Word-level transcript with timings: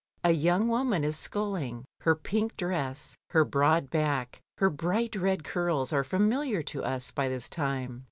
A 0.23 0.31
young 0.31 0.67
wo 0.67 0.83
man 0.83 1.03
is 1.03 1.15
sculling, 1.15 1.85
her 1.99 2.15
pink 2.15 2.57
dress, 2.57 3.15
her 3.29 3.45
broad 3.45 3.91
back, 3.91 4.39
her 4.57 4.71
bright 4.71 5.15
red 5.15 5.43
curls 5.43 5.93
are 5.93 6.03
familiar 6.03 6.63
to 6.73 6.83
us 6.83 7.11
by 7.11 7.29
this 7.29 7.47
time. 7.47 7.99